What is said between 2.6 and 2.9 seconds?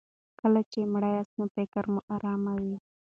وي.